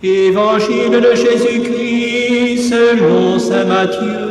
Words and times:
Évangile 0.00 1.00
de 1.00 1.12
Jésus-Christ 1.12 2.70
selon 2.70 3.36
Saint 3.40 3.64
Matthieu. 3.64 4.28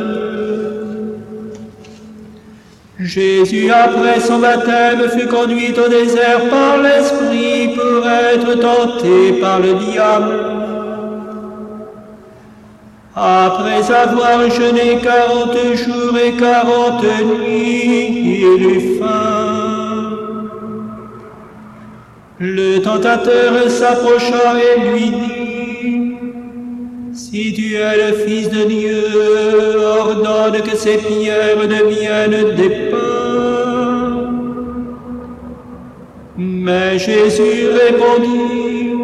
Jésus, 2.98 3.70
après 3.70 4.18
son 4.18 4.38
baptême, 4.38 5.02
fut 5.10 5.26
conduit 5.26 5.74
au 5.78 5.88
désert 5.88 6.48
par 6.48 6.78
l'Esprit 6.78 7.76
pour 7.76 8.08
être 8.08 8.58
tenté 8.58 9.34
par 9.42 9.60
le 9.60 9.74
diable. 9.74 10.40
Après 13.14 13.92
avoir 13.92 14.50
jeûné 14.50 14.98
quarante 15.02 15.56
jours 15.74 16.16
et 16.16 16.32
quarante 16.32 17.04
nuits, 17.04 18.40
il 18.42 18.62
eut 18.62 18.98
faim. 18.98 19.58
Le 22.40 22.78
tentateur 22.78 23.68
s'approcha 23.68 24.54
et 24.56 24.80
lui 24.80 25.10
dit, 25.10 25.37
Si 27.18 27.52
tu 27.52 27.74
es 27.74 27.96
le 27.96 28.12
Fils 28.24 28.48
de 28.48 28.62
Dieu, 28.68 29.02
ordonne 29.76 30.62
que 30.62 30.76
ces 30.76 30.98
pierres 30.98 31.66
deviennent 31.66 32.54
des 32.54 32.70
pains. 32.90 34.30
Mais 36.36 36.96
Jésus 36.96 37.66
répondit, 37.82 39.00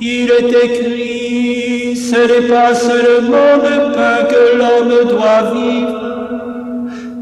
Il 0.00 0.28
est 0.28 0.52
écrit, 0.64 1.94
ce 1.94 2.16
n'est 2.16 2.48
pas 2.48 2.74
seulement 2.74 3.54
de 3.68 3.94
pain 3.94 4.24
que 4.32 4.58
l'homme 4.58 5.08
doit 5.08 5.52
vivre, 5.54 6.00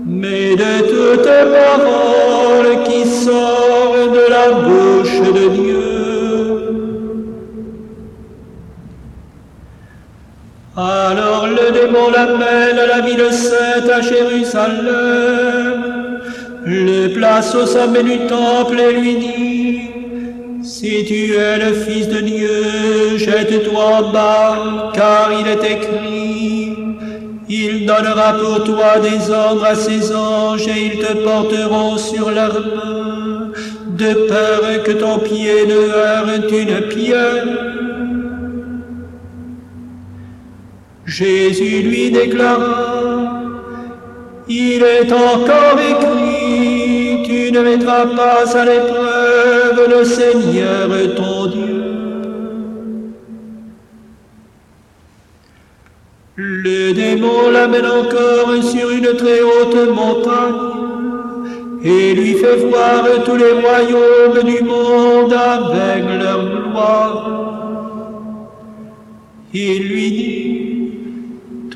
mais 0.06 0.56
de 0.56 0.74
toute 0.88 1.28
parole 1.60 2.82
qui 2.86 3.04
sort 3.04 3.94
de 4.10 4.24
la 4.30 4.52
bouche 4.52 5.20
de 5.20 5.48
Dieu. 5.48 5.85
Alors 10.88 11.48
le 11.48 11.72
démon 11.72 12.10
l'appelle 12.10 12.78
à 12.78 12.86
la 12.86 13.00
ville 13.00 13.32
sainte 13.32 13.90
à 13.90 14.00
Jérusalem, 14.00 15.82
le 16.64 17.08
place 17.08 17.54
au 17.56 17.66
sommet 17.66 18.04
du 18.04 18.18
temple 18.28 18.78
et 18.78 18.92
lui 18.92 19.16
dit, 19.16 19.80
Si 20.62 21.04
tu 21.04 21.34
es 21.34 21.58
le 21.58 21.72
Fils 21.72 22.06
de 22.08 22.20
Dieu, 22.20 23.16
jette-toi 23.16 23.84
en 23.84 24.12
bas, 24.12 24.92
car 24.94 25.32
il 25.40 25.48
est 25.48 25.64
écrit, 25.74 26.76
il 27.48 27.86
donnera 27.86 28.34
pour 28.34 28.62
toi 28.62 29.00
des 29.00 29.30
ordres 29.30 29.64
à 29.64 29.74
ses 29.74 30.14
anges 30.14 30.68
et 30.68 30.86
ils 30.86 30.98
te 31.00 31.12
porteront 31.24 31.96
sur 31.96 32.30
leurs 32.30 32.60
mains, 32.60 33.50
de 33.88 34.12
peur 34.28 34.82
que 34.84 34.92
ton 34.92 35.18
pied 35.18 35.66
ne 35.66 35.80
heurte 35.88 36.52
une 36.52 36.88
pierre. 36.88 37.75
Jésus 41.06 41.82
lui 41.82 42.10
déclara, 42.10 43.40
Il 44.48 44.82
est 44.82 45.12
encore 45.12 45.78
écrit, 45.78 47.22
tu 47.24 47.52
ne 47.52 47.60
mettras 47.60 48.06
pas 48.06 48.58
à 48.58 48.64
l'épreuve 48.64 49.98
le 49.98 50.04
Seigneur 50.04 50.88
ton 51.14 51.46
Dieu. 51.46 51.86
Le 56.34 56.92
démon 56.92 57.50
l'amène 57.52 57.86
encore 57.86 58.62
sur 58.62 58.90
une 58.90 59.16
très 59.16 59.40
haute 59.40 59.88
montagne 59.94 60.76
et 61.84 62.14
lui 62.14 62.34
fait 62.34 62.56
voir 62.56 63.06
tous 63.24 63.36
les 63.36 63.52
royaumes 63.52 64.42
du 64.44 64.62
monde 64.64 65.32
avec 65.32 66.04
leur 66.20 66.44
gloire. 66.44 67.36
Il 69.54 69.88
lui 69.88 70.10
dit, 70.10 70.55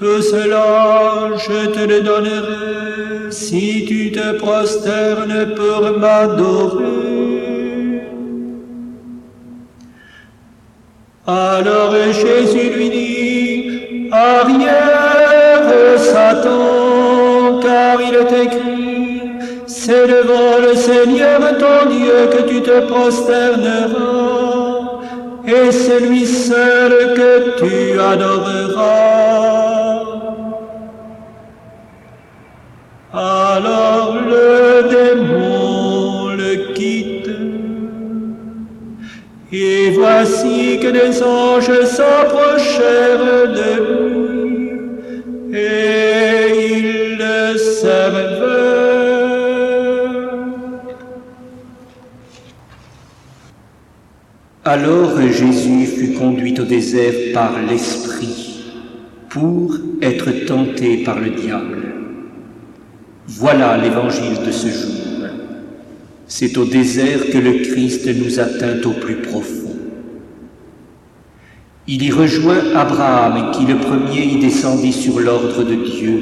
tout 0.00 0.22
cela 0.22 1.28
je 1.36 1.66
te 1.74 1.80
le 1.86 2.00
donnerai 2.00 3.30
si 3.30 3.84
tu 3.86 4.10
te 4.10 4.32
prosternes 4.38 5.54
pour 5.54 5.98
m'adorer. 5.98 7.10
Alors 11.26 11.94
Jésus 12.12 12.70
lui 12.76 12.90
dit, 12.90 14.08
arrière 14.10 15.98
Satan, 15.98 17.60
car 17.62 18.00
il 18.00 18.14
est 18.22 18.44
écrit, 18.46 19.22
c'est 19.66 20.06
devant 20.06 20.58
le 20.66 20.74
Seigneur 20.74 21.40
ton 21.58 21.90
Dieu 21.90 22.30
que 22.32 22.42
tu 22.48 22.62
te 22.62 22.80
prosterneras, 22.90 24.70
et 25.46 25.70
c'est 25.70 26.00
lui 26.00 26.26
seul 26.26 27.14
que 27.14 27.58
tu 27.58 28.00
adoreras. 28.00 29.59
Voici 40.20 40.78
que 40.80 40.88
des 40.88 41.22
anges 41.22 41.84
s'approchèrent 41.86 43.48
de 43.60 43.72
lui, 43.86 45.58
et 45.58 46.76
ils 46.76 47.16
le 47.18 47.56
servèrent. 47.56 48.40
Alors 54.64 55.20
Jésus 55.20 55.86
fut 55.86 56.12
conduit 56.12 56.58
au 56.60 56.64
désert 56.64 57.32
par 57.32 57.52
l'Esprit 57.68 58.72
pour 59.30 59.74
être 60.02 60.30
tenté 60.46 60.98
par 60.98 61.18
le 61.18 61.30
diable. 61.30 61.78
Voilà 63.26 63.78
l'évangile 63.78 64.44
de 64.44 64.52
ce 64.52 64.68
jour. 64.68 65.28
C'est 66.26 66.56
au 66.58 66.64
désert 66.64 67.30
que 67.32 67.38
le 67.38 67.54
Christ 67.62 68.06
nous 68.06 68.38
atteint 68.38 68.80
au 68.84 68.92
plus 68.92 69.16
profond. 69.16 69.69
Il 71.92 72.04
y 72.04 72.12
rejoint 72.12 72.76
Abraham 72.76 73.50
qui 73.50 73.66
le 73.66 73.76
premier 73.78 74.22
y 74.22 74.38
descendit 74.38 74.92
sur 74.92 75.18
l'ordre 75.18 75.64
de 75.64 75.74
Dieu, 75.74 76.20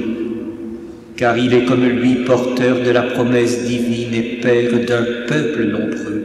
car 1.15 1.37
il 1.37 1.53
est 1.53 1.67
comme 1.67 1.85
lui 1.85 2.25
porteur 2.25 2.83
de 2.83 2.89
la 2.89 3.03
promesse 3.03 3.65
divine 3.65 4.15
et 4.15 4.39
père 4.41 4.73
d'un 4.87 5.05
peuple 5.29 5.65
nombreux. 5.65 6.25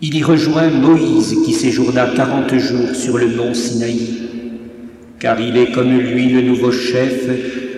Il 0.00 0.16
y 0.16 0.22
rejoint 0.22 0.70
Moïse 0.70 1.36
qui 1.44 1.52
séjourna 1.52 2.06
quarante 2.16 2.56
jours 2.56 2.94
sur 2.94 3.18
le 3.18 3.28
mont 3.28 3.52
Sinaï, 3.52 4.22
car 5.20 5.38
il 5.38 5.58
est 5.58 5.70
comme 5.70 5.98
lui 5.98 6.30
le 6.30 6.40
nouveau 6.40 6.72
chef 6.72 7.28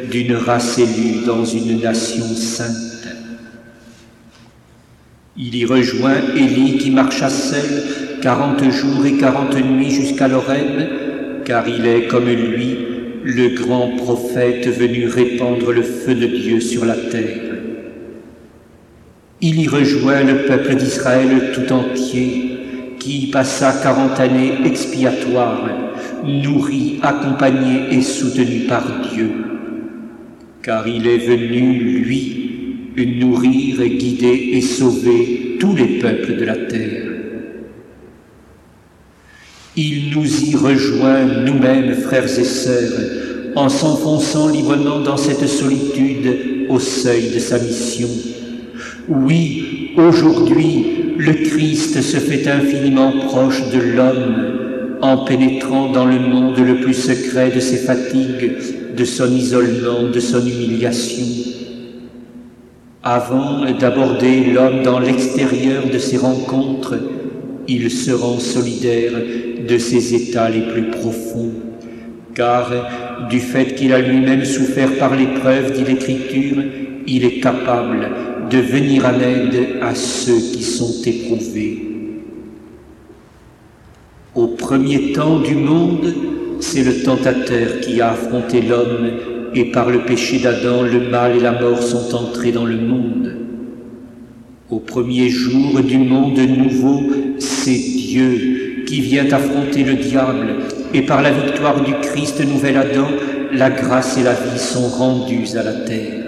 d'une 0.09 0.37
race 0.37 0.79
élue 0.79 1.25
dans 1.27 1.45
une 1.45 1.81
nation 1.81 2.25
sainte. 2.37 3.09
Il 5.37 5.57
y 5.57 5.65
rejoint 5.65 6.19
Élie 6.37 6.79
qui 6.79 6.93
marcha 6.93 7.29
seul 7.29 7.83
quarante 8.27 8.73
jours 8.73 9.07
et 9.07 9.19
quarante 9.19 9.55
nuits 9.55 9.93
jusqu'à 9.93 10.27
l'Oreb, 10.27 11.45
car 11.45 11.69
il 11.69 11.87
est 11.87 12.09
comme 12.09 12.29
lui 12.29 12.77
le 13.23 13.55
grand 13.55 13.91
prophète 13.99 14.67
venu 14.67 15.07
répandre 15.07 15.71
le 15.71 15.83
feu 15.83 16.13
de 16.13 16.27
Dieu 16.27 16.59
sur 16.59 16.85
la 16.85 16.97
terre. 16.97 17.55
Il 19.41 19.61
y 19.61 19.69
rejoint 19.69 20.25
le 20.25 20.39
peuple 20.39 20.75
d'Israël 20.75 21.53
tout 21.55 21.73
entier, 21.73 22.59
qui 22.99 23.29
y 23.29 23.31
passa 23.31 23.73
quarante 23.81 24.19
années 24.19 24.55
expiatoires, 24.65 25.71
nourri, 26.25 26.99
accompagné 27.03 27.97
et 27.97 28.03
soutenu 28.03 28.67
par 28.67 28.83
Dieu, 29.13 29.31
car 30.65 30.89
il 30.89 31.07
est 31.07 31.29
venu, 31.29 31.75
lui, 32.03 33.07
nourrir, 33.21 33.87
guider 33.87 34.51
et 34.55 34.63
sauver 34.63 35.59
tous 35.61 35.77
les 35.77 36.01
peuples 36.01 36.35
de 36.35 36.45
la 36.45 36.57
terre. 36.57 37.16
Il 39.79 40.11
nous 40.17 40.25
y 40.25 40.57
rejoint, 40.57 41.27
nous-mêmes, 41.45 41.95
frères 41.97 42.25
et 42.25 42.45
sœurs, 42.45 42.99
en 43.57 43.69
s'enfonçant 43.69 44.49
librement 44.49 45.01
dans 45.01 45.19
cette 45.19 45.47
solitude 45.47 46.67
au 46.71 46.81
seuil 46.81 47.29
de 47.35 47.39
sa 47.39 47.59
mission. 47.59 48.09
Oui, 49.07 49.91
aujourd'hui, 49.99 51.13
le 51.19 51.33
Christ 51.35 52.01
se 52.01 52.17
fait 52.17 52.49
infiniment 52.49 53.13
proche 53.27 53.71
de 53.71 53.79
l'homme 53.79 54.99
en 55.03 55.25
pénétrant 55.25 55.93
dans 55.93 56.07
le 56.07 56.21
monde 56.21 56.59
le 56.59 56.81
plus 56.81 56.95
secret 56.95 57.51
de 57.55 57.61
ses 57.61 57.77
fatigues, 57.77 58.53
de 58.97 59.05
son 59.05 59.31
isolement, 59.31 60.09
de 60.11 60.21
son 60.21 60.41
humiliation. 60.41 61.53
Avant 63.03 63.71
d'aborder 63.79 64.41
l'homme 64.55 64.83
dans 64.83 65.01
l'extérieur 65.01 65.85
de 65.93 65.99
ses 65.99 66.17
rencontres, 66.17 66.95
il 67.69 67.91
se 67.91 68.11
rend 68.13 68.39
solidaire 68.39 69.13
de 69.69 69.79
ses 69.79 70.15
états 70.15 70.49
les 70.49 70.63
plus 70.63 70.91
profonds, 70.91 71.53
car 72.35 73.29
du 73.31 73.41
fait 73.41 73.75
qu'il 73.75 73.93
a 73.93 74.01
lui-même 74.01 74.45
souffert 74.45 74.93
par 74.99 75.17
l'épreuve, 75.17 75.73
dit 75.73 75.85
l'Écriture, 75.85 76.63
il 77.07 77.25
est 77.25 77.41
capable 77.41 78.09
de 78.51 78.59
venir 78.59 79.07
en 79.07 79.21
aide 79.21 79.83
à 79.83 79.95
ceux 79.95 80.39
qui 80.39 80.63
sont 80.63 81.03
éprouvés. 81.05 81.83
Au 84.35 84.49
premier 84.49 85.13
temps 85.13 85.39
du 85.41 85.55
monde, 85.55 86.15
c'est 86.61 86.85
le 86.85 87.03
tentateur 87.03 87.81
qui 87.81 88.01
a 88.01 88.13
affronté 88.13 88.61
l'homme 88.61 89.11
et 89.55 89.67
par 89.67 89.91
le 89.91 90.01
péché 90.01 90.39
d'Adam, 90.39 90.83
le 90.83 91.09
mal 91.09 91.37
et 91.37 91.41
la 91.41 91.53
mort 91.53 91.83
sont 91.83 92.15
entrés 92.15 92.53
dans 92.53 92.67
le 92.67 92.77
monde. 92.77 93.37
Au 94.69 94.81
premier 94.81 95.29
jour 95.29 95.81
du 95.81 95.99
monde 95.99 96.39
nouveau, 96.39 97.03
c'est 97.39 97.79
Dieu 97.79 98.66
qui 98.87 99.01
vient 99.01 99.31
affronter 99.33 99.83
le 99.83 99.95
diable 99.95 100.55
et 100.95 101.03
par 101.03 101.21
la 101.21 101.33
victoire 101.33 101.83
du 101.83 101.93
Christ 102.01 102.41
nouvel 102.45 102.77
Adam, 102.77 103.09
la 103.53 103.71
grâce 103.71 104.17
et 104.17 104.23
la 104.23 104.33
vie 104.33 104.59
sont 104.59 104.89
rendues 104.89 105.57
à 105.59 105.63
la 105.63 105.73
terre. 105.73 106.25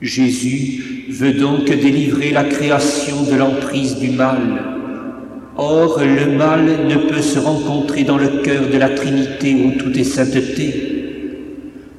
Jésus 0.00 1.06
veut 1.10 1.32
donc 1.32 1.66
délivrer 1.66 2.30
la 2.30 2.44
création 2.44 3.22
de 3.22 3.36
l'emprise 3.36 3.98
du 3.98 4.10
mal. 4.10 4.40
Or, 5.56 6.00
le 6.00 6.36
mal 6.36 6.64
ne 6.88 6.96
peut 7.08 7.22
se 7.22 7.38
rencontrer 7.38 8.04
dans 8.04 8.18
le 8.18 8.42
cœur 8.42 8.68
de 8.72 8.76
la 8.76 8.90
Trinité 8.90 9.54
où 9.54 9.78
tout 9.78 9.96
est 9.98 10.04
sainteté. 10.04 10.90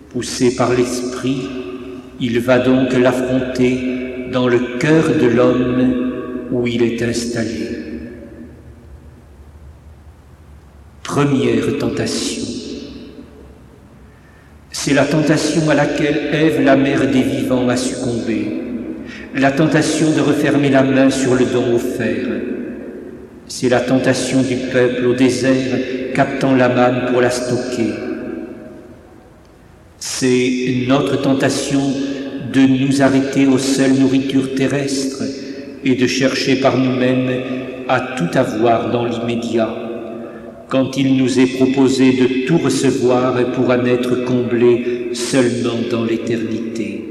Poussé 0.10 0.56
par 0.56 0.74
l'Esprit, 0.74 1.48
il 2.20 2.40
va 2.40 2.60
donc 2.60 2.94
l'affronter 2.94 3.80
dans 4.32 4.48
le 4.48 4.60
cœur 4.80 5.06
de 5.22 5.28
l'homme 5.28 5.94
où 6.52 6.68
il 6.68 6.84
est 6.84 7.02
installé. 7.02 7.85
Première 11.16 11.78
tentation. 11.80 12.44
C'est 14.70 14.94
la 14.94 15.06
tentation 15.06 15.70
à 15.70 15.74
laquelle 15.74 16.28
Ève, 16.34 16.62
la 16.62 16.76
mère 16.76 17.10
des 17.10 17.22
vivants, 17.22 17.70
a 17.70 17.78
succombé. 17.78 18.46
La 19.34 19.54
tentation 19.54 20.12
de 20.12 20.20
refermer 20.20 20.70
la 20.70 20.84
main 20.84 21.10
sur 21.10 21.36
le 21.36 21.46
don 21.46 21.74
offert. 21.74 22.28
C'est 23.48 23.70
la 23.70 23.80
tentation 23.80 24.42
du 24.42 24.58
peuple 24.74 25.06
au 25.06 25.14
désert 25.14 25.78
captant 26.14 26.54
la 26.54 26.68
manne 26.68 27.06
pour 27.10 27.22
la 27.22 27.30
stocker. 27.30 27.94
C'est 29.98 30.84
notre 30.90 31.22
tentation 31.22 31.94
de 32.52 32.60
nous 32.60 33.02
arrêter 33.02 33.48
aux 33.48 33.58
seules 33.58 33.94
nourritures 33.94 34.54
terrestres 34.54 35.24
et 35.82 35.96
de 35.96 36.08
chercher 36.08 36.58
par 36.58 36.78
nous-mêmes 36.78 37.32
à 37.88 38.02
tout 38.18 38.38
avoir 38.38 38.92
dans 38.92 39.06
l'immédiat 39.06 39.85
quand 40.70 40.98
il 40.98 41.18
nous 41.18 41.40
est 41.40 41.58
proposé 41.58 42.14
de 42.14 42.48
tout 42.48 42.58
recevoir 42.58 43.52
pour 43.54 43.70
en 43.70 43.86
être 43.86 44.26
comblé 44.26 45.10
seulement 45.14 45.80
dans 45.90 46.04
l'éternité. 46.04 47.06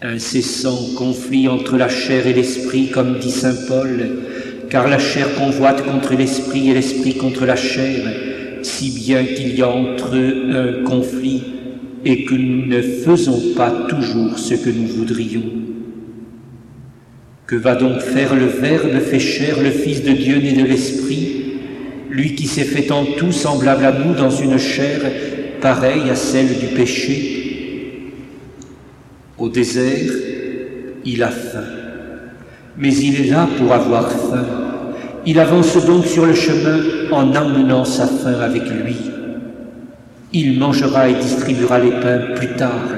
Incessant 0.00 0.94
conflit 0.96 1.48
entre 1.48 1.76
la 1.76 1.88
chair 1.88 2.26
et 2.26 2.32
l'esprit, 2.32 2.90
comme 2.90 3.18
dit 3.18 3.30
Saint 3.30 3.56
Paul, 3.68 3.88
car 4.68 4.88
la 4.88 4.98
chair 4.98 5.34
convoite 5.34 5.84
contre 5.84 6.14
l'esprit 6.14 6.70
et 6.70 6.74
l'esprit 6.74 7.14
contre 7.14 7.46
la 7.46 7.56
chair, 7.56 8.02
si 8.62 8.90
bien 8.90 9.24
qu'il 9.24 9.56
y 9.56 9.62
a 9.62 9.68
entre 9.68 10.16
eux 10.16 10.50
un 10.50 10.84
conflit 10.84 11.42
et 12.04 12.24
que 12.24 12.34
nous 12.34 12.66
ne 12.66 12.82
faisons 12.82 13.54
pas 13.56 13.70
toujours 13.88 14.38
ce 14.38 14.54
que 14.54 14.70
nous 14.70 14.86
voudrions. 14.86 15.44
Que 17.46 17.56
va 17.56 17.74
donc 17.74 18.00
faire 18.00 18.34
le 18.34 18.46
Verbe 18.46 18.98
fait 19.00 19.20
chair, 19.20 19.62
le 19.62 19.70
Fils 19.70 20.02
de 20.02 20.12
Dieu 20.12 20.38
né 20.38 20.52
de 20.52 20.64
l'Esprit, 20.66 21.33
lui 22.14 22.36
qui 22.36 22.46
s'est 22.46 22.64
fait 22.64 22.92
en 22.92 23.04
tout 23.04 23.32
semblable 23.32 23.84
à 23.84 23.92
nous 23.92 24.14
dans 24.14 24.30
une 24.30 24.56
chair 24.56 25.00
pareille 25.60 26.08
à 26.10 26.14
celle 26.14 26.58
du 26.58 26.66
péché 26.66 28.12
Au 29.36 29.48
désert, 29.48 30.12
il 31.04 31.22
a 31.24 31.28
faim, 31.28 31.64
mais 32.78 32.94
il 32.94 33.20
est 33.20 33.30
là 33.30 33.48
pour 33.58 33.72
avoir 33.72 34.08
faim. 34.10 34.46
Il 35.26 35.40
avance 35.40 35.84
donc 35.84 36.06
sur 36.06 36.24
le 36.24 36.34
chemin 36.34 36.78
en 37.10 37.34
emmenant 37.34 37.84
sa 37.84 38.06
faim 38.06 38.38
avec 38.40 38.62
lui. 38.62 38.96
Il 40.32 40.58
mangera 40.58 41.08
et 41.08 41.14
distribuera 41.14 41.80
les 41.80 41.90
pains 41.90 42.34
plus 42.36 42.54
tard. 42.54 42.88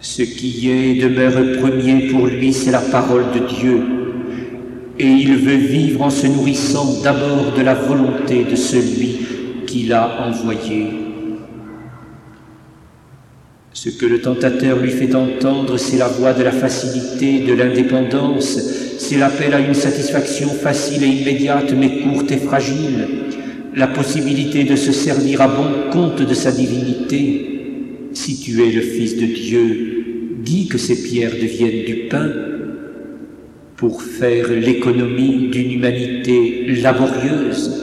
Ce 0.00 0.22
qui 0.22 0.70
est 0.70 0.96
et 0.96 1.02
demeure 1.02 1.60
premier 1.60 2.08
pour 2.08 2.26
lui, 2.26 2.54
c'est 2.54 2.70
la 2.70 2.80
parole 2.80 3.24
de 3.34 3.54
Dieu. 3.54 4.01
Et 5.02 5.08
il 5.08 5.36
veut 5.36 5.56
vivre 5.56 6.02
en 6.02 6.10
se 6.10 6.28
nourrissant 6.28 7.02
d'abord 7.02 7.52
de 7.56 7.62
la 7.62 7.74
volonté 7.74 8.44
de 8.48 8.54
celui 8.54 9.16
qui 9.66 9.82
l'a 9.82 10.28
envoyé. 10.28 10.86
Ce 13.72 13.88
que 13.88 14.06
le 14.06 14.20
tentateur 14.20 14.78
lui 14.78 14.92
fait 14.92 15.12
entendre, 15.16 15.76
c'est 15.76 15.96
la 15.96 16.06
voix 16.06 16.34
de 16.34 16.44
la 16.44 16.52
facilité, 16.52 17.40
de 17.40 17.52
l'indépendance, 17.52 18.60
c'est 18.96 19.16
l'appel 19.18 19.54
à 19.54 19.58
une 19.58 19.74
satisfaction 19.74 20.48
facile 20.50 21.02
et 21.02 21.08
immédiate, 21.08 21.72
mais 21.76 21.98
courte 22.02 22.30
et 22.30 22.36
fragile, 22.36 23.08
la 23.74 23.88
possibilité 23.88 24.62
de 24.62 24.76
se 24.76 24.92
servir 24.92 25.40
à 25.40 25.48
bon 25.48 25.90
compte 25.90 26.22
de 26.22 26.34
sa 26.34 26.52
divinité. 26.52 28.10
Si 28.12 28.38
tu 28.38 28.62
es 28.62 28.70
le 28.70 28.82
Fils 28.82 29.16
de 29.16 29.26
Dieu, 29.26 30.04
dis 30.44 30.68
que 30.68 30.78
ces 30.78 31.02
pierres 31.02 31.32
deviennent 31.32 31.84
du 31.84 32.08
pain 32.08 32.30
pour 33.82 34.00
faire 34.00 34.46
l'économie 34.48 35.48
d'une 35.50 35.72
humanité 35.72 36.66
laborieuse. 36.80 37.82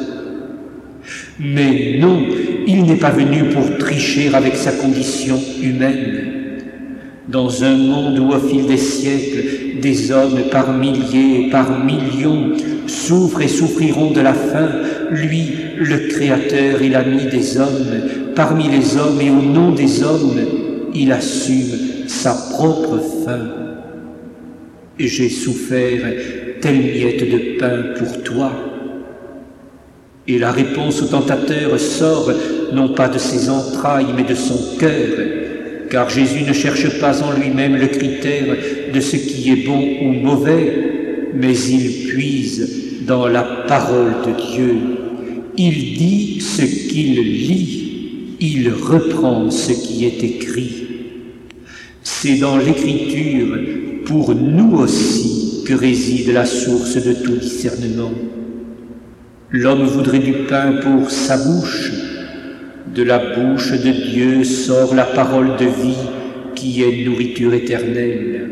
Mais 1.37 1.97
non, 1.99 2.25
il 2.65 2.83
n'est 2.83 2.95
pas 2.95 3.09
venu 3.09 3.49
pour 3.49 3.77
tricher 3.77 4.33
avec 4.33 4.55
sa 4.55 4.71
condition 4.71 5.37
humaine. 5.61 6.59
Dans 7.27 7.65
un 7.65 7.75
monde 7.75 8.17
où 8.17 8.29
au 8.29 8.39
fil 8.39 8.65
des 8.65 8.77
siècles, 8.77 9.81
des 9.81 10.09
hommes 10.13 10.39
par 10.49 10.71
milliers 10.71 11.47
et 11.47 11.49
par 11.49 11.83
millions 11.83 12.53
souffrent 12.87 13.41
et 13.41 13.49
souffriront 13.49 14.11
de 14.11 14.21
la 14.21 14.33
faim, 14.33 14.69
lui, 15.11 15.49
le 15.79 16.07
Créateur 16.07 16.81
et 16.81 16.87
l'ami 16.87 17.25
des 17.29 17.57
hommes, 17.57 18.33
parmi 18.37 18.69
les 18.69 18.95
hommes 18.95 19.19
et 19.19 19.29
au 19.29 19.41
nom 19.41 19.71
des 19.73 20.01
hommes, 20.01 20.39
il 20.95 21.11
assume 21.11 22.07
sa 22.07 22.33
propre 22.53 23.01
faim. 23.25 23.68
J'ai 25.07 25.29
souffert 25.29 26.01
telle 26.61 26.79
miette 26.79 27.29
de 27.29 27.57
pain 27.57 27.83
pour 27.97 28.23
toi. 28.23 28.51
Et 30.27 30.37
la 30.37 30.51
réponse 30.51 31.01
au 31.01 31.05
tentateur 31.05 31.79
sort 31.79 32.31
non 32.73 32.89
pas 32.89 33.07
de 33.07 33.17
ses 33.17 33.49
entrailles, 33.49 34.13
mais 34.15 34.23
de 34.23 34.35
son 34.35 34.77
cœur, 34.77 35.17
car 35.89 36.09
Jésus 36.09 36.43
ne 36.47 36.53
cherche 36.53 36.99
pas 36.99 37.23
en 37.23 37.31
lui-même 37.31 37.75
le 37.77 37.87
critère 37.87 38.55
de 38.93 38.99
ce 38.99 39.15
qui 39.15 39.51
est 39.51 39.65
bon 39.65 39.81
ou 40.01 40.11
mauvais, 40.11 40.73
mais 41.33 41.57
il 41.57 42.07
puise 42.09 43.05
dans 43.07 43.27
la 43.27 43.43
parole 43.43 44.13
de 44.25 44.53
Dieu 44.55 44.75
il 45.61 45.97
dit 45.97 46.39
ce 46.39 46.61
qu'il 46.61 47.21
lit, 47.21 48.37
il 48.39 48.69
reprend 48.69 49.51
ce 49.51 49.73
qui 49.73 50.05
est 50.05 50.23
écrit. 50.23 50.85
C'est 52.01 52.37
dans 52.37 52.57
l'écriture, 52.57 53.57
pour 54.09 54.33
nous 54.33 54.75
aussi, 54.79 55.63
que 55.67 55.73
réside 55.75 56.33
la 56.33 56.45
source 56.45 56.95
de 56.95 57.13
tout 57.13 57.35
discernement. 57.35 58.11
L'homme 59.51 59.85
voudrait 59.85 60.17
du 60.17 60.33
pain 60.49 60.79
pour 60.81 61.11
sa 61.11 61.37
bouche. 61.37 61.91
De 62.95 63.03
la 63.03 63.19
bouche 63.19 63.71
de 63.71 63.91
Dieu 63.91 64.43
sort 64.43 64.95
la 64.95 65.05
parole 65.05 65.57
de 65.57 65.65
vie 65.65 66.07
qui 66.55 66.81
est 66.81 67.05
nourriture 67.05 67.53
éternelle. 67.53 68.49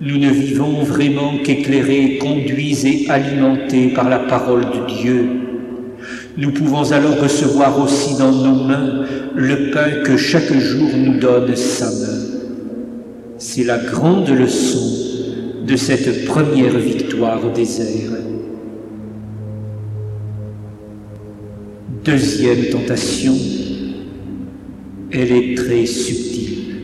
Nous 0.00 0.18
ne 0.18 0.30
vivons 0.30 0.84
vraiment 0.84 1.38
qu'éclairés, 1.42 2.18
conduits 2.18 2.86
et 2.86 3.10
alimentés 3.10 3.88
par 3.88 4.08
la 4.08 4.20
parole 4.20 4.62
de 4.66 4.94
Dieu 5.02 5.28
nous 6.38 6.50
pouvons 6.50 6.92
alors 6.92 7.18
recevoir 7.18 7.80
aussi 7.80 8.18
dans 8.18 8.30
nos 8.30 8.64
mains 8.64 9.04
le 9.34 9.70
pain 9.70 10.02
que 10.04 10.18
chaque 10.18 10.52
jour 10.52 10.90
nous 10.94 11.18
donne 11.18 11.56
sa 11.56 11.86
main. 11.86 12.25
C'est 13.56 13.64
la 13.64 13.78
grande 13.78 14.28
leçon 14.28 14.86
de 15.66 15.76
cette 15.76 16.26
première 16.26 16.76
victoire 16.76 17.42
au 17.42 17.48
désert. 17.48 18.10
Deuxième 22.04 22.66
tentation, 22.66 23.32
elle 25.10 25.32
est 25.32 25.54
très 25.56 25.86
subtile. 25.86 26.74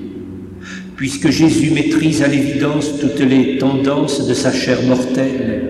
Puisque 0.97 1.29
Jésus 1.29 1.73
maîtrise 1.73 2.23
à 2.23 2.29
l'évidence 2.29 2.99
toutes 2.99 3.21
les 3.21 3.59
tendances 3.59 4.27
de 4.27 4.33
sa 4.33 4.51
chair 4.51 4.83
mortelle, 4.85 5.65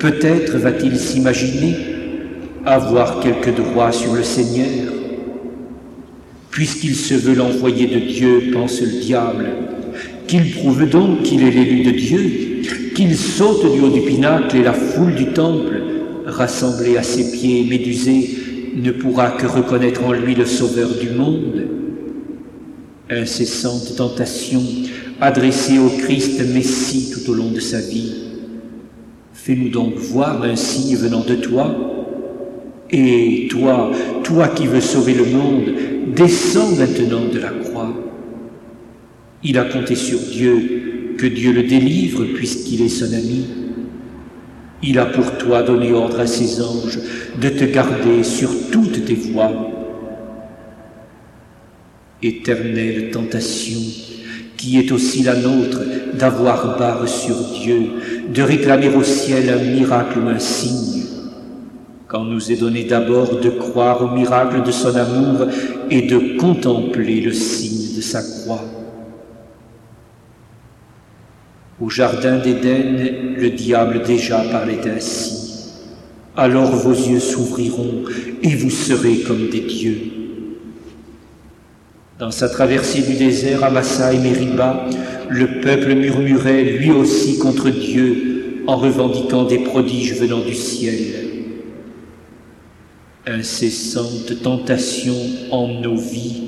peut-être 0.00 0.56
va-t-il 0.56 0.96
s'imaginer 0.96 1.76
avoir 2.66 3.20
quelques 3.20 3.54
droits 3.54 3.92
sur 3.92 4.12
le 4.12 4.24
Seigneur. 4.24 4.92
Puisqu'il 6.50 6.96
se 6.96 7.14
veut 7.14 7.36
l'envoyé 7.36 7.86
de 7.86 8.00
Dieu, 8.00 8.50
pense 8.52 8.80
le 8.80 9.00
diable, 9.00 9.46
qu'il 10.26 10.50
prouve 10.52 10.88
donc 10.88 11.22
qu'il 11.22 11.42
est 11.42 11.50
l'élu 11.50 11.82
de 11.84 11.90
Dieu, 11.90 12.62
qu'il 12.94 13.16
saute 13.16 13.72
du 13.72 13.80
haut 13.80 13.90
du 13.90 14.00
pinacle 14.02 14.56
et 14.56 14.62
la 14.62 14.72
foule 14.72 15.14
du 15.14 15.26
temple, 15.26 15.82
rassemblée 16.26 16.96
à 16.96 17.02
ses 17.02 17.32
pieds 17.32 17.64
médusés, 17.64 18.30
ne 18.76 18.90
pourra 18.90 19.32
que 19.32 19.46
reconnaître 19.46 20.04
en 20.04 20.12
lui 20.12 20.34
le 20.34 20.46
Sauveur 20.46 20.88
du 21.00 21.10
monde. 21.10 21.66
Incessante 23.10 23.96
tentation 23.96 24.62
adressée 25.20 25.78
au 25.78 25.88
Christ 25.88 26.40
Messie 26.52 27.12
tout 27.12 27.30
au 27.30 27.34
long 27.34 27.50
de 27.50 27.60
sa 27.60 27.80
vie 27.80 28.22
Fais-nous 29.44 29.70
donc 29.70 29.94
voir 29.96 30.44
un 30.44 30.54
signe 30.54 30.96
venant 30.96 31.24
de 31.24 31.34
toi. 31.34 31.74
Et 32.92 33.48
toi, 33.50 33.90
toi 34.22 34.46
qui 34.46 34.68
veux 34.68 34.80
sauver 34.80 35.14
le 35.14 35.24
monde, 35.24 35.72
descends 36.14 36.76
maintenant 36.76 37.22
de 37.32 37.40
la 37.40 37.48
croix. 37.48 37.92
Il 39.44 39.58
a 39.58 39.64
compté 39.64 39.96
sur 39.96 40.20
Dieu, 40.20 41.14
que 41.18 41.26
Dieu 41.26 41.52
le 41.52 41.64
délivre 41.64 42.24
puisqu'il 42.34 42.82
est 42.82 42.88
son 42.88 43.12
ami. 43.12 43.44
Il 44.84 44.98
a 44.98 45.06
pour 45.06 45.36
toi 45.38 45.62
donné 45.62 45.92
ordre 45.92 46.20
à 46.20 46.26
ses 46.26 46.60
anges 46.62 46.98
de 47.40 47.48
te 47.48 47.64
garder 47.64 48.22
sur 48.22 48.50
toutes 48.70 49.04
tes 49.04 49.14
voies. 49.14 49.70
Éternelle 52.22 53.10
tentation, 53.10 53.80
qui 54.56 54.78
est 54.78 54.92
aussi 54.92 55.24
la 55.24 55.34
nôtre 55.34 55.80
d'avoir 56.14 56.78
barre 56.78 57.08
sur 57.08 57.34
Dieu, 57.60 57.82
de 58.32 58.42
réclamer 58.42 58.90
au 58.90 59.02
ciel 59.02 59.50
un 59.50 59.72
miracle 59.72 60.20
ou 60.20 60.28
un 60.28 60.38
signe, 60.38 61.02
quand 62.06 62.24
nous 62.24 62.52
est 62.52 62.56
donné 62.56 62.84
d'abord 62.84 63.40
de 63.40 63.50
croire 63.50 64.02
au 64.02 64.14
miracle 64.16 64.62
de 64.62 64.70
son 64.70 64.94
amour 64.94 65.48
et 65.90 66.02
de 66.02 66.38
contempler 66.38 67.20
le 67.20 67.32
signe 67.32 67.96
de 67.96 68.00
sa 68.00 68.22
croix. 68.22 68.81
Au 71.80 71.88
jardin 71.88 72.38
d'Éden, 72.38 73.36
le 73.36 73.50
diable 73.50 74.02
déjà 74.02 74.38
parlait 74.50 74.88
ainsi. 74.88 75.42
Alors 76.36 76.70
vos 76.70 76.92
yeux 76.92 77.20
s'ouvriront 77.20 78.04
et 78.42 78.54
vous 78.54 78.70
serez 78.70 79.18
comme 79.20 79.48
des 79.48 79.60
dieux. 79.60 80.00
Dans 82.18 82.30
sa 82.30 82.48
traversée 82.48 83.02
du 83.02 83.14
désert 83.14 83.64
à 83.64 83.70
Massa 83.70 84.12
et 84.12 84.18
Mériba, 84.18 84.86
le 85.28 85.60
peuple 85.60 85.94
murmurait 85.94 86.64
lui 86.64 86.90
aussi 86.90 87.38
contre 87.38 87.68
Dieu 87.68 88.62
en 88.66 88.76
revendiquant 88.76 89.44
des 89.44 89.58
prodiges 89.58 90.14
venant 90.14 90.40
du 90.40 90.54
ciel. 90.54 90.96
Incessante 93.26 94.40
tentation 94.42 95.16
en 95.50 95.68
nos 95.80 95.96
vies 95.96 96.44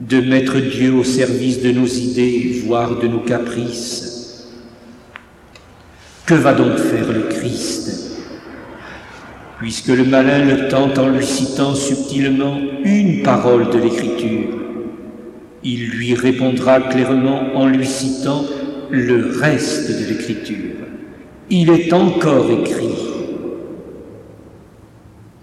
de 0.00 0.20
mettre 0.20 0.58
Dieu 0.60 0.94
au 0.94 1.04
service 1.04 1.62
de 1.62 1.72
nos 1.72 1.86
idées, 1.86 2.62
voire 2.64 2.98
de 2.98 3.06
nos 3.06 3.20
caprices. 3.20 4.15
Que 6.26 6.34
va 6.34 6.54
donc 6.54 6.76
faire 6.76 7.12
le 7.12 7.28
Christ? 7.28 8.16
Puisque 9.60 9.90
le 9.90 10.02
malin 10.02 10.44
le 10.44 10.66
tente 10.66 10.98
en 10.98 11.08
lui 11.08 11.24
citant 11.24 11.72
subtilement 11.72 12.58
une 12.82 13.22
parole 13.22 13.70
de 13.70 13.78
l'Écriture, 13.78 14.48
il 15.62 15.88
lui 15.90 16.14
répondra 16.14 16.80
clairement 16.80 17.54
en 17.54 17.68
lui 17.68 17.86
citant 17.86 18.44
le 18.90 19.38
reste 19.38 19.88
de 19.88 20.08
l'écriture. 20.08 20.74
Il 21.48 21.70
est 21.70 21.92
encore 21.92 22.50
écrit. 22.50 22.88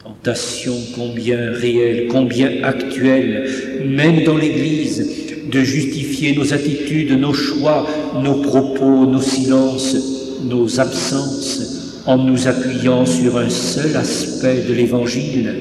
Tentation 0.04 0.76
combien 0.98 1.52
réelle, 1.54 2.08
combien 2.10 2.62
actuelle, 2.62 3.50
même 3.86 4.26
dans 4.26 4.36
l'Église, 4.36 5.50
de 5.50 5.60
justifier 5.62 6.36
nos 6.36 6.54
attitudes, 6.54 7.18
nos 7.18 7.34
choix, 7.34 7.88
nos 8.22 8.42
propos, 8.42 9.06
nos 9.06 9.22
silences, 9.22 10.23
nos 10.44 10.80
absences, 10.80 12.02
en 12.06 12.18
nous 12.18 12.48
appuyant 12.48 13.06
sur 13.06 13.38
un 13.38 13.50
seul 13.50 13.96
aspect 13.96 14.66
de 14.68 14.74
l'Évangile, 14.74 15.54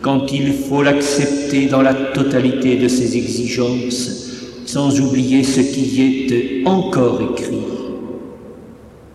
quand 0.00 0.32
il 0.32 0.52
faut 0.52 0.82
l'accepter 0.82 1.66
dans 1.66 1.82
la 1.82 1.94
totalité 1.94 2.76
de 2.76 2.88
ses 2.88 3.16
exigences, 3.16 4.30
sans 4.66 5.00
oublier 5.00 5.42
ce 5.44 5.60
qui 5.60 6.00
est 6.02 6.66
encore 6.66 7.20
écrit. 7.32 7.58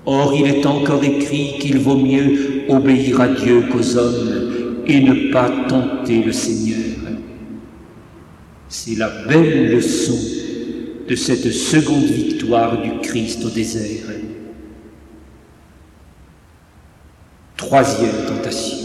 Or, 0.05 0.33
il 0.37 0.47
est 0.47 0.65
encore 0.65 1.03
écrit 1.03 1.55
qu'il 1.59 1.79
vaut 1.79 1.97
mieux 1.97 2.63
obéir 2.69 3.19
à 3.19 3.27
Dieu 3.27 3.63
qu'aux 3.69 3.97
hommes 3.97 4.83
et 4.85 5.01
ne 5.01 5.31
pas 5.31 5.49
tenter 5.67 6.23
le 6.23 6.31
Seigneur. 6.31 6.77
C'est 8.69 8.97
la 8.97 9.09
belle 9.27 9.71
leçon 9.71 10.17
de 11.07 11.15
cette 11.15 11.51
seconde 11.51 12.05
victoire 12.05 12.81
du 12.81 12.99
Christ 13.01 13.43
au 13.45 13.49
désert. 13.49 14.03
Troisième 17.67 18.25
tentation 18.25 18.77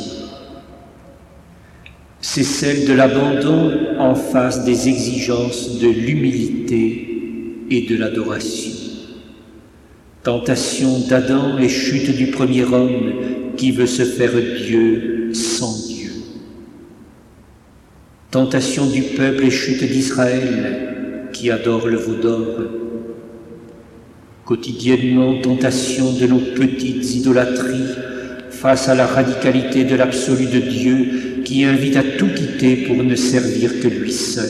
c'est 2.20 2.42
celle 2.42 2.86
de 2.86 2.94
l'abandon 2.94 3.72
en 3.98 4.16
face 4.16 4.64
des 4.64 4.88
exigences 4.88 5.78
de 5.78 5.86
l'humilité 5.86 7.64
et 7.70 7.82
de 7.82 7.96
l'adoration. 7.96 8.72
Tentation 10.24 10.98
d'Adam 11.08 11.58
et 11.58 11.68
chute 11.68 12.16
du 12.16 12.28
premier 12.28 12.64
homme 12.64 13.12
qui 13.56 13.70
veut 13.70 13.86
se 13.86 14.04
faire 14.04 14.32
Dieu 14.32 15.30
sans 15.32 15.88
Dieu. 15.88 16.10
Tentation 18.30 18.86
du 18.86 19.02
peuple 19.02 19.44
et 19.44 19.50
chute 19.50 19.84
d'Israël 19.84 21.28
qui 21.32 21.50
adore 21.50 21.86
le 21.86 21.98
veau 21.98 22.14
d'or. 22.14 22.46
Quotidiennement 24.44 25.40
tentation 25.40 26.14
de 26.14 26.26
nos 26.26 26.40
petites 26.40 27.14
idolâtries 27.14 27.94
face 28.62 28.88
à 28.88 28.94
la 28.94 29.08
radicalité 29.08 29.82
de 29.82 29.96
l'absolu 29.96 30.46
de 30.46 30.60
Dieu 30.60 31.42
qui 31.44 31.64
invite 31.64 31.96
à 31.96 32.04
tout 32.04 32.28
quitter 32.28 32.76
pour 32.86 33.02
ne 33.02 33.16
servir 33.16 33.80
que 33.80 33.88
lui 33.88 34.12
seul. 34.12 34.48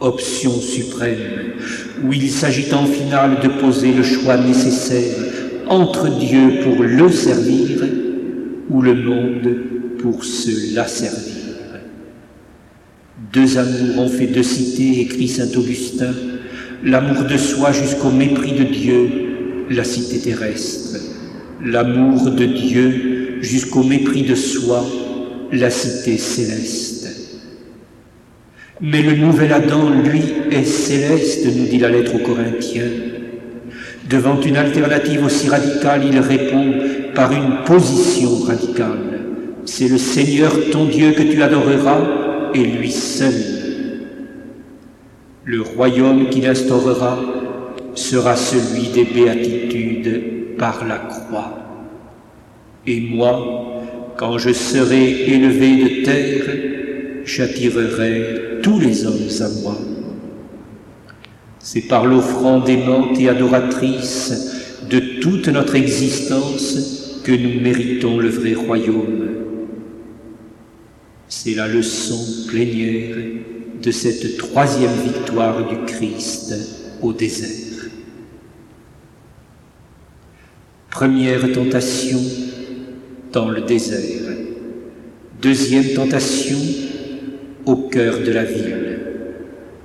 Option 0.00 0.50
suprême, 0.50 1.52
où 2.02 2.12
il 2.12 2.28
s'agit 2.28 2.74
en 2.74 2.86
finale 2.86 3.38
de 3.40 3.46
poser 3.60 3.92
le 3.92 4.02
choix 4.02 4.36
nécessaire 4.36 5.14
entre 5.68 6.08
Dieu 6.08 6.60
pour 6.64 6.82
le 6.82 7.08
servir 7.08 7.84
ou 8.68 8.82
le 8.82 8.94
monde 8.94 9.56
pour 10.00 10.24
se 10.24 10.74
la 10.74 10.88
servir. 10.88 11.54
Deux 13.32 13.58
amours 13.58 14.00
ont 14.00 14.08
fait 14.08 14.26
deux 14.26 14.42
cités, 14.42 15.02
écrit 15.02 15.28
saint 15.28 15.56
Augustin, 15.56 16.12
l'amour 16.82 17.26
de 17.26 17.36
soi 17.36 17.70
jusqu'au 17.70 18.10
mépris 18.10 18.52
de 18.54 18.64
Dieu, 18.64 19.08
la 19.70 19.84
cité 19.84 20.18
terrestre, 20.18 20.98
l'amour 21.66 22.30
de 22.30 22.44
Dieu 22.44 23.38
jusqu'au 23.40 23.82
mépris 23.82 24.22
de 24.22 24.34
soi, 24.34 24.84
la 25.52 25.68
cité 25.68 26.16
céleste. 26.16 27.08
Mais 28.80 29.02
le 29.02 29.16
nouvel 29.16 29.52
Adam, 29.52 29.90
lui, 29.90 30.22
est 30.50 30.64
céleste, 30.64 31.46
nous 31.46 31.66
dit 31.66 31.78
la 31.78 31.88
lettre 31.88 32.14
aux 32.14 32.18
Corinthiens. 32.18 32.90
Devant 34.08 34.40
une 34.40 34.56
alternative 34.56 35.24
aussi 35.24 35.48
radicale, 35.48 36.02
il 36.08 36.18
répond 36.18 36.74
par 37.14 37.32
une 37.32 37.64
position 37.64 38.36
radicale. 38.46 39.20
C'est 39.64 39.88
le 39.88 39.98
Seigneur 39.98 40.52
ton 40.70 40.84
Dieu 40.84 41.12
que 41.12 41.22
tu 41.22 41.42
adoreras, 41.42 42.50
et 42.54 42.64
lui 42.64 42.92
seul. 42.92 43.34
Le 45.44 45.62
royaume 45.62 46.28
qu'il 46.28 46.46
instaurera 46.46 47.18
sera 47.94 48.36
celui 48.36 48.88
des 48.88 49.04
béatitudes 49.04 50.35
par 50.58 50.84
la 50.84 50.98
croix. 50.98 51.58
Et 52.86 53.00
moi, 53.00 53.82
quand 54.16 54.38
je 54.38 54.52
serai 54.52 55.30
élevé 55.30 55.76
de 55.76 56.04
terre, 56.04 56.44
j'attirerai 57.24 58.60
tous 58.62 58.80
les 58.80 59.04
hommes 59.04 59.28
à 59.40 59.48
moi. 59.62 59.78
C'est 61.58 61.88
par 61.88 62.06
l'offrande 62.06 62.68
aimante 62.68 63.18
et 63.18 63.28
adoratrice 63.28 64.54
de 64.88 65.00
toute 65.20 65.48
notre 65.48 65.74
existence 65.74 67.20
que 67.24 67.32
nous 67.32 67.60
méritons 67.60 68.18
le 68.18 68.28
vrai 68.28 68.54
royaume. 68.54 69.26
C'est 71.28 71.54
la 71.54 71.66
leçon 71.66 72.46
plénière 72.48 73.16
de 73.82 73.90
cette 73.90 74.36
troisième 74.36 74.94
victoire 75.04 75.68
du 75.68 75.76
Christ 75.86 76.54
au 77.02 77.12
désert. 77.12 77.65
Première 80.98 81.52
tentation, 81.52 82.18
dans 83.30 83.50
le 83.50 83.60
désert. 83.60 84.32
Deuxième 85.42 85.92
tentation, 85.92 86.56
au 87.66 87.76
cœur 87.76 88.20
de 88.20 88.32
la 88.32 88.44
ville. 88.44 89.00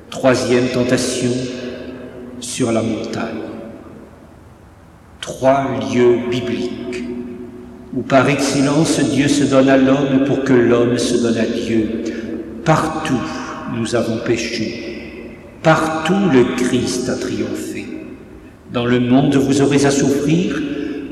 Troisième 0.10 0.70
tentation, 0.70 1.32
sur 2.40 2.72
la 2.72 2.82
montagne. 2.82 3.44
Trois 5.20 5.66
lieux 5.94 6.30
bibliques 6.30 7.04
où 7.94 8.04
par 8.04 8.30
excellence 8.30 9.02
Dieu 9.02 9.28
se 9.28 9.44
donne 9.44 9.68
à 9.68 9.76
l'homme 9.76 10.24
pour 10.26 10.46
que 10.46 10.54
l'homme 10.54 10.98
se 10.98 11.18
donne 11.18 11.40
à 11.40 11.46
Dieu. 11.46 12.04
Partout 12.64 13.22
nous 13.76 13.96
avons 13.96 14.20
péché. 14.20 15.34
Partout 15.62 16.30
le 16.32 16.56
Christ 16.56 17.10
a 17.10 17.16
triomphé. 17.16 17.86
Dans 18.72 18.86
le 18.86 19.02
monde 19.02 19.36
vous 19.36 19.62
aurez 19.62 19.86
à 19.86 19.92
souffrir, 19.92 20.71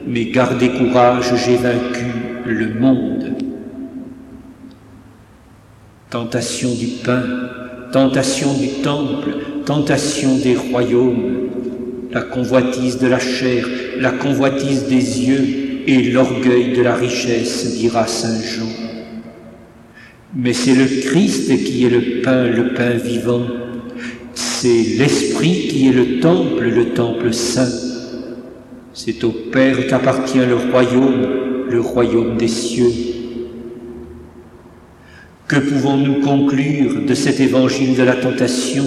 mais 0.09 0.25
gardez 0.25 0.69
courage, 0.69 1.31
j'ai 1.45 1.55
vaincu 1.55 2.05
le 2.45 2.73
monde. 2.73 3.35
Tentation 6.09 6.73
du 6.73 6.87
pain, 7.05 7.21
tentation 7.93 8.53
du 8.55 8.69
temple, 8.81 9.29
tentation 9.65 10.35
des 10.37 10.55
royaumes, 10.55 11.49
la 12.11 12.21
convoitise 12.21 12.97
de 12.97 13.05
la 13.05 13.19
chair, 13.19 13.67
la 13.99 14.09
convoitise 14.09 14.87
des 14.87 15.21
yeux 15.21 15.83
et 15.85 16.01
l'orgueil 16.09 16.73
de 16.75 16.81
la 16.81 16.95
richesse, 16.95 17.77
dira 17.77 18.07
Saint 18.07 18.41
Jean. 18.41 18.65
Mais 20.35 20.53
c'est 20.53 20.73
le 20.73 20.85
Christ 20.85 21.63
qui 21.63 21.85
est 21.85 21.89
le 21.89 22.21
pain, 22.21 22.45
le 22.45 22.73
pain 22.73 22.91
vivant. 22.91 23.45
C'est 24.33 24.83
l'Esprit 24.97 25.67
qui 25.69 25.89
est 25.89 25.93
le 25.93 26.19
temple, 26.19 26.63
le 26.63 26.89
temple 26.89 27.31
saint. 27.31 27.88
C'est 29.01 29.23
au 29.23 29.31
Père 29.31 29.87
qu'appartient 29.87 30.39
le 30.45 30.57
royaume, 30.57 31.25
le 31.69 31.79
royaume 31.79 32.35
des 32.35 32.49
cieux. 32.49 32.91
Que 35.47 35.55
pouvons-nous 35.55 36.15
conclure 36.15 37.05
de 37.07 37.13
cet 37.13 37.39
évangile 37.39 37.95
de 37.95 38.03
la 38.03 38.17
tentation 38.17 38.83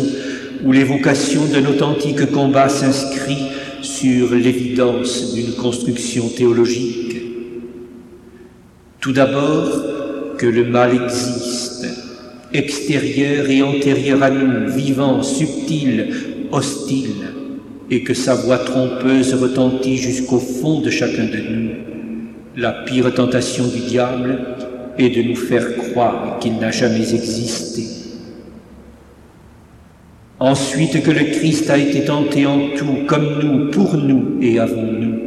où 0.64 0.70
l'évocation 0.70 1.46
d'un 1.46 1.64
authentique 1.64 2.30
combat 2.30 2.68
s'inscrit 2.68 3.38
sur 3.80 4.34
l'évidence 4.34 5.32
d'une 5.32 5.54
construction 5.54 6.28
théologique? 6.28 7.16
Tout 9.00 9.12
d'abord, 9.12 9.70
que 10.36 10.46
le 10.46 10.66
mal 10.66 10.94
existe, 10.94 11.86
extérieur 12.52 13.48
et 13.48 13.62
antérieur 13.62 14.22
à 14.22 14.28
nous, 14.28 14.70
vivant, 14.70 15.22
subtil, 15.22 16.12
hostile, 16.52 17.32
et 17.92 18.00
que 18.00 18.14
sa 18.14 18.34
voix 18.34 18.56
trompeuse 18.56 19.34
retentit 19.34 19.98
jusqu'au 19.98 20.38
fond 20.38 20.80
de 20.80 20.88
chacun 20.88 21.24
de 21.24 21.36
nous. 21.50 21.70
La 22.56 22.72
pire 22.72 23.12
tentation 23.12 23.66
du 23.68 23.80
diable 23.80 24.38
est 24.98 25.10
de 25.10 25.20
nous 25.20 25.36
faire 25.36 25.76
croire 25.76 26.38
qu'il 26.40 26.56
n'a 26.56 26.70
jamais 26.70 27.14
existé. 27.14 27.82
Ensuite 30.40 31.02
que 31.02 31.10
le 31.10 31.32
Christ 31.36 31.68
a 31.68 31.76
été 31.76 32.06
tenté 32.06 32.46
en 32.46 32.70
tout, 32.78 33.04
comme 33.06 33.40
nous, 33.42 33.70
pour 33.70 33.98
nous 33.98 34.38
et 34.40 34.58
avant 34.58 34.90
nous, 34.90 35.18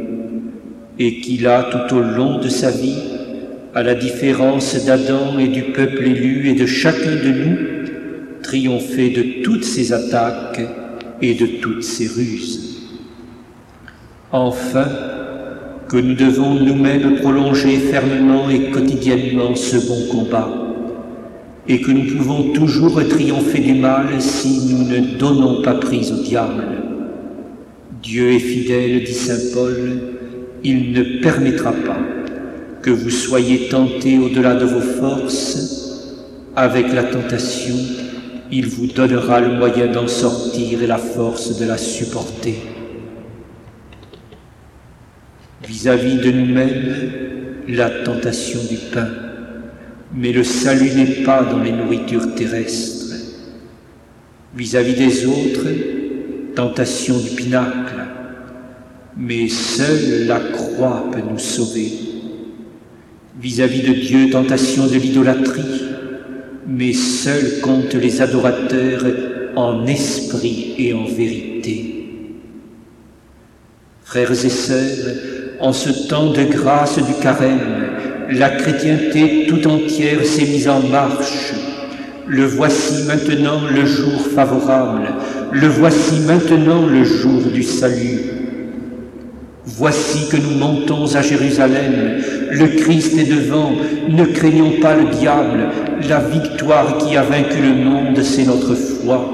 et 0.98 1.20
qu'il 1.20 1.46
a 1.46 1.70
tout 1.70 1.94
au 1.94 2.00
long 2.00 2.40
de 2.40 2.48
sa 2.48 2.72
vie 2.72 2.98
à 3.76 3.84
la 3.84 3.94
différence 3.94 4.84
d'Adam 4.84 5.38
et 5.38 5.46
du 5.46 5.62
peuple 5.62 6.02
élu 6.02 6.48
et 6.48 6.54
de 6.54 6.66
chacun 6.66 7.14
de 7.14 7.30
nous, 7.30 7.56
triompher 8.42 9.10
de 9.10 9.44
toutes 9.44 9.64
ses 9.64 9.92
attaques 9.92 10.60
et 11.22 11.34
de 11.34 11.46
toutes 11.60 11.82
ses 11.82 12.06
ruses. 12.06 12.82
Enfin, 14.32 14.86
que 15.88 15.96
nous 15.96 16.14
devons 16.14 16.54
nous-mêmes 16.54 17.16
prolonger 17.20 17.78
fermement 17.78 18.50
et 18.50 18.70
quotidiennement 18.70 19.54
ce 19.54 19.76
bon 19.86 20.06
combat, 20.10 20.50
et 21.68 21.80
que 21.80 21.92
nous 21.92 22.16
pouvons 22.16 22.52
toujours 22.52 23.00
triompher 23.08 23.60
du 23.60 23.74
mal 23.74 24.20
si 24.20 24.72
nous 24.72 24.88
ne 24.88 25.16
donnons 25.18 25.62
pas 25.62 25.74
prise 25.74 26.12
au 26.12 26.22
diable. 26.22 26.64
Dieu 28.02 28.32
est 28.32 28.40
fidèle, 28.40 29.04
dit 29.04 29.12
Saint 29.12 29.54
Paul, 29.54 29.74
il 30.64 30.92
ne 30.92 31.20
permettra 31.20 31.72
pas 31.72 31.98
que 32.82 32.90
vous 32.90 33.10
soyez 33.10 33.68
tentés 33.68 34.18
au-delà 34.18 34.54
de 34.54 34.64
vos 34.64 34.80
forces, 34.80 35.72
avec 36.54 36.92
la 36.92 37.04
tentation, 37.04 37.74
il 38.50 38.66
vous 38.66 38.86
donnera 38.86 39.40
le 39.40 39.56
moyen 39.56 39.86
d'en 39.86 40.08
sortir 40.08 40.82
et 40.82 40.86
la 40.86 40.98
force 40.98 41.58
de 41.58 41.66
la 41.66 41.78
supporter. 41.78 42.56
Vis-à-vis 45.66 46.16
de 46.16 46.30
nous-mêmes, 46.30 47.10
la 47.68 47.90
tentation 47.90 48.60
du 48.70 48.76
pain, 48.92 49.08
mais 50.14 50.32
le 50.32 50.44
salut 50.44 50.90
n'est 50.94 51.24
pas 51.24 51.42
dans 51.42 51.62
les 51.62 51.72
nourritures 51.72 52.34
terrestres. 52.34 53.14
Vis-à-vis 54.54 54.94
des 54.94 55.26
autres, 55.26 55.66
tentation 56.54 57.18
du 57.18 57.30
pinacle, 57.30 58.06
mais 59.16 59.48
seule 59.48 60.26
la 60.26 60.40
croix 60.40 61.10
peut 61.12 61.22
nous 61.28 61.38
sauver 61.38 62.06
vis-à-vis 63.40 63.82
de 63.82 63.92
Dieu, 63.92 64.30
tentation 64.30 64.86
de 64.86 64.94
l'idolâtrie, 64.94 65.82
mais 66.66 66.92
seuls 66.92 67.60
comptent 67.62 67.94
les 67.94 68.20
adorateurs 68.20 69.04
en 69.56 69.86
esprit 69.86 70.74
et 70.78 70.92
en 70.92 71.04
vérité. 71.04 72.08
Frères 74.04 74.32
et 74.32 74.48
sœurs, 74.50 75.14
en 75.60 75.72
ce 75.72 76.08
temps 76.08 76.32
de 76.32 76.44
grâce 76.44 76.98
du 76.98 77.14
carême, 77.22 77.86
la 78.30 78.50
chrétienté 78.50 79.46
tout 79.48 79.66
entière 79.66 80.24
s'est 80.24 80.46
mise 80.46 80.68
en 80.68 80.80
marche. 80.80 81.54
Le 82.26 82.44
voici 82.44 83.04
maintenant 83.04 83.60
le 83.72 83.86
jour 83.86 84.26
favorable, 84.34 85.08
le 85.52 85.68
voici 85.68 86.20
maintenant 86.26 86.86
le 86.86 87.04
jour 87.04 87.40
du 87.42 87.62
salut. 87.62 88.35
Voici 89.68 90.28
que 90.28 90.36
nous 90.36 90.56
montons 90.56 91.12
à 91.16 91.22
Jérusalem, 91.22 92.22
le 92.52 92.66
Christ 92.80 93.18
est 93.18 93.28
devant, 93.28 93.72
ne 94.08 94.24
craignons 94.24 94.80
pas 94.80 94.94
le 94.94 95.10
diable, 95.18 95.70
la 96.08 96.20
victoire 96.20 96.98
qui 96.98 97.16
a 97.16 97.22
vaincu 97.22 97.60
le 97.60 97.74
monde, 97.74 98.22
c'est 98.22 98.44
notre 98.44 98.76
foi. 98.76 99.28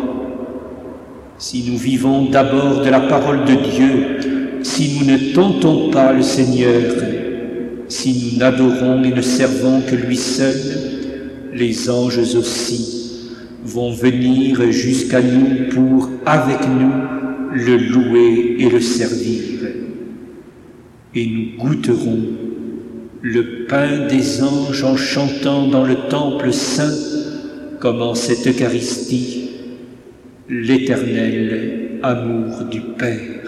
Si 1.36 1.70
nous 1.70 1.76
vivons 1.76 2.30
d'abord 2.30 2.80
de 2.80 2.88
la 2.88 3.00
parole 3.00 3.44
de 3.44 3.56
Dieu, 3.56 4.62
si 4.62 4.98
nous 4.98 5.12
ne 5.12 5.34
tentons 5.34 5.90
pas 5.90 6.14
le 6.14 6.22
Seigneur, 6.22 6.80
si 7.88 8.32
nous 8.32 8.38
n'adorons 8.38 9.04
et 9.04 9.10
ne 9.10 9.20
servons 9.20 9.82
que 9.82 9.96
lui 9.96 10.16
seul, 10.16 10.56
les 11.52 11.90
anges 11.90 12.34
aussi 12.34 13.28
vont 13.62 13.92
venir 13.92 14.72
jusqu'à 14.72 15.20
nous 15.20 15.68
pour, 15.74 16.08
avec 16.24 16.60
nous, 16.66 16.92
le 17.52 17.76
louer 17.76 18.56
et 18.60 18.70
le 18.70 18.80
servir 18.80 19.42
et 21.14 21.26
nous 21.26 21.62
goûterons 21.62 22.22
le 23.22 23.66
pain 23.66 24.06
des 24.08 24.42
anges 24.42 24.82
en 24.82 24.96
chantant 24.96 25.68
dans 25.68 25.84
le 25.84 25.94
temple 26.08 26.52
saint, 26.52 26.94
comme 27.78 28.02
en 28.02 28.14
cette 28.14 28.46
Eucharistie, 28.46 29.50
l'éternel 30.48 31.98
amour 32.02 32.64
du 32.64 32.80
Père. 32.80 33.41